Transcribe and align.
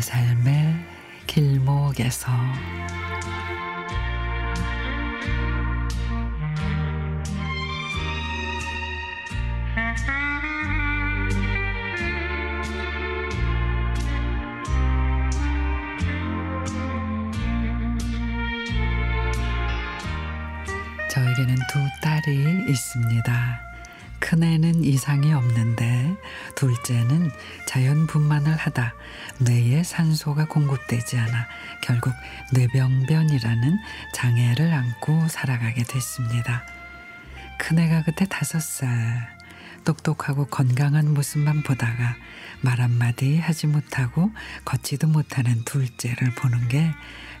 삶의 0.00 0.74
길목에서 1.26 2.30
저에게는 21.08 21.56
두 21.70 21.78
딸이 22.00 22.70
있습니다. 22.70 23.71
큰애는 24.22 24.84
이상이 24.84 25.32
없는데 25.34 26.16
둘째는 26.54 27.30
자연분만을 27.66 28.54
하다 28.54 28.94
뇌에 29.40 29.82
산소가 29.82 30.46
공급되지 30.46 31.18
않아 31.18 31.48
결국 31.82 32.14
뇌병변이라는 32.52 33.78
장애를 34.14 34.72
안고 34.72 35.28
살아가게 35.28 35.82
됐습니다. 35.82 36.64
큰애가 37.58 38.04
그때 38.04 38.26
다섯 38.26 38.62
살 38.62 38.88
똑똑하고 39.84 40.46
건강한 40.46 41.12
모습만 41.12 41.64
보다가 41.64 42.14
말 42.60 42.80
한마디 42.80 43.38
하지 43.38 43.66
못하고 43.66 44.30
걷지도 44.64 45.08
못하는 45.08 45.64
둘째를 45.64 46.30
보는 46.36 46.68
게 46.68 46.90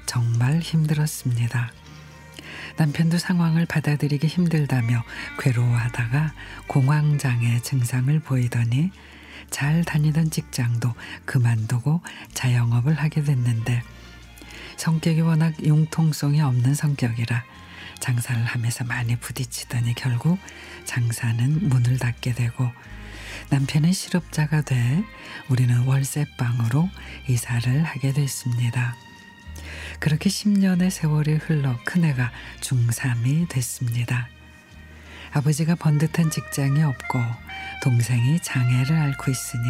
정말 0.06 0.58
힘들었습니다. 0.58 1.70
남편도 2.76 3.18
상황을 3.18 3.66
받아들이기 3.66 4.26
힘들다며 4.26 5.04
괴로워하다가 5.38 6.32
공황장애 6.66 7.60
증상을 7.60 8.18
보이더니 8.20 8.90
잘 9.50 9.84
다니던 9.84 10.30
직장도 10.30 10.94
그만두고 11.24 12.00
자영업을 12.32 12.94
하게 12.94 13.22
됐는데 13.22 13.82
성격이 14.76 15.20
워낙 15.20 15.54
융통성이 15.62 16.40
없는 16.40 16.74
성격이라 16.74 17.44
장사를 18.00 18.42
하면서 18.44 18.84
많이 18.84 19.16
부딪히더니 19.16 19.94
결국 19.94 20.38
장사는 20.84 21.68
문을 21.68 21.98
닫게 21.98 22.32
되고 22.32 22.68
남편은 23.50 23.92
실업자가 23.92 24.62
돼 24.62 25.04
우리는 25.48 25.78
월세방으로 25.86 26.88
이사를 27.28 27.84
하게 27.84 28.12
됐습니다. 28.12 28.96
그렇게 29.98 30.28
10년의 30.28 30.90
세월이 30.90 31.34
흘러 31.34 31.78
큰애가 31.84 32.30
중3이 32.60 33.48
됐습니다. 33.48 34.28
아버지가 35.32 35.76
번듯한 35.76 36.30
직장이 36.30 36.82
없고 36.82 37.18
동생이 37.82 38.40
장애를 38.42 38.96
앓고 38.96 39.30
있으니 39.30 39.64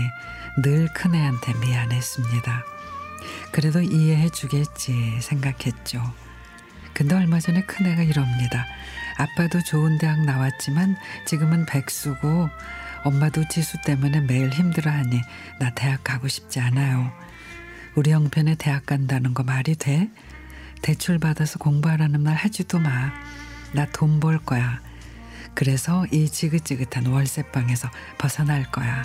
늘 0.63 0.89
큰애한테 0.93 1.55
미안했습니다. 1.55 2.65
그래도 3.53 3.81
이해해 3.81 4.29
주겠지 4.31 5.21
생각했죠. 5.21 6.03
근데 6.95 7.15
얼마 7.15 7.41
전에 7.41 7.63
큰애가 7.63 8.03
이럽니다. 8.03 8.67
아빠도 9.17 9.63
좋은 9.63 9.99
대학 9.99 10.25
나왔지만 10.25 10.97
지금은 11.27 11.67
백수고 11.67 12.49
엄마도 13.05 13.47
지수 13.49 13.81
때문에 13.83 14.21
매일 14.21 14.51
힘들어하니 14.51 15.21
나 15.59 15.71
대학 15.75 16.03
가고 16.05 16.29
싶지 16.29 16.61
않아요. 16.61 17.13
우리 17.95 18.11
형편에 18.11 18.55
대학 18.57 18.87
간다는 18.87 19.35
거 19.35 19.43
말이 19.43 19.75
돼? 19.75 20.11
대출 20.81 21.19
받아서 21.19 21.59
공부하라는 21.59 22.23
말 22.23 22.35
하지도 22.35 22.79
마. 22.79 23.13
나 23.73 23.87
돈 23.87 24.21
벌 24.21 24.39
거야. 24.39 24.81
그래서 25.55 26.07
이 26.11 26.29
지긋지긋한 26.29 27.07
월세방에서 27.07 27.91
벗어날 28.19 28.71
거야. 28.71 29.05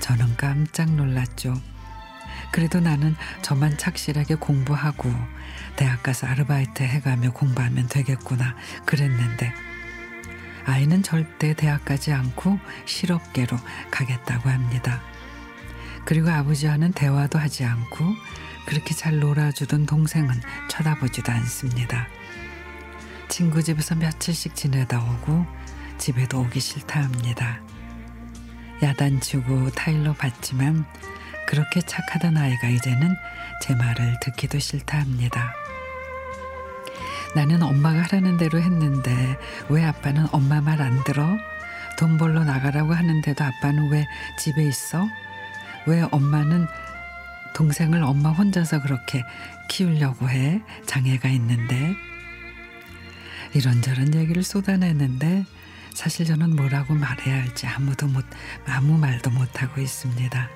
저는 0.00 0.36
깜짝 0.36 0.90
놀랐죠. 0.94 1.54
그래도 2.52 2.80
나는 2.80 3.14
저만 3.42 3.76
착실하게 3.76 4.36
공부하고 4.36 5.12
대학 5.76 6.02
가서 6.02 6.26
아르바이트 6.26 6.82
해가며 6.82 7.32
공부하면 7.32 7.88
되겠구나 7.88 8.54
그랬는데 8.84 9.52
아이는 10.64 11.02
절대 11.02 11.54
대학 11.54 11.84
가지 11.84 12.12
않고 12.12 12.58
실업계로 12.86 13.56
가겠다고 13.90 14.48
합니다. 14.48 15.02
그리고 16.06 16.30
아버지와는 16.30 16.92
대화도 16.92 17.38
하지 17.38 17.64
않고 17.64 18.04
그렇게 18.66 18.94
잘 18.94 19.18
놀아주던 19.18 19.86
동생은 19.86 20.40
쳐다보지도 20.68 21.30
않습니다. 21.32 22.06
친구 23.28 23.62
집에서 23.62 23.94
며칠씩 23.96 24.54
지내다 24.54 25.00
오고 25.00 25.44
집에도 25.98 26.40
오기 26.40 26.60
싫다 26.60 27.02
합니다. 27.02 27.60
야단치고 28.82 29.70
타일로 29.70 30.14
받지만 30.14 30.84
그렇게 31.48 31.80
착하던 31.80 32.36
아이가 32.36 32.68
이제는 32.68 33.14
제 33.62 33.74
말을 33.74 34.16
듣기도 34.22 34.58
싫다 34.58 35.00
합니다. 35.00 35.52
나는 37.34 37.62
엄마가 37.62 38.02
하라는 38.04 38.36
대로 38.36 38.60
했는데 38.60 39.36
왜 39.68 39.84
아빠는 39.84 40.26
엄마 40.32 40.60
말 40.60 40.80
안 40.80 41.02
들어? 41.04 41.26
돈 41.98 42.16
벌러 42.18 42.44
나가라고 42.44 42.92
하는데도 42.94 43.44
아빠는 43.44 43.90
왜 43.90 44.06
집에 44.38 44.64
있어? 44.64 45.08
왜 45.86 46.02
엄마는 46.10 46.66
동생을 47.54 48.02
엄마 48.02 48.30
혼자서 48.30 48.82
그렇게 48.82 49.24
키우려고 49.68 50.28
해? 50.28 50.60
장애가 50.86 51.28
있는데. 51.30 51.94
이런저런 53.54 54.14
얘기를 54.14 54.42
쏟아내는데 54.42 55.44
사실 55.94 56.26
저는 56.26 56.54
뭐라고 56.56 56.94
말해야 56.94 57.42
할지 57.42 57.66
아무도 57.66 58.06
못, 58.06 58.24
아무 58.66 58.98
말도 58.98 59.30
못 59.30 59.62
하고 59.62 59.80
있습니다. 59.80 60.50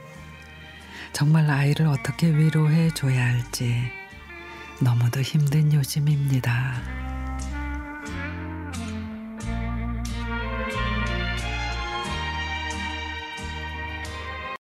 정말 1.12 1.50
아이를 1.50 1.86
어떻게 1.86 2.28
위로해 2.28 2.90
줘야 2.90 3.24
할지 3.24 3.74
너무도 4.80 5.22
힘든 5.22 5.72
요즘입니다. 5.72 6.82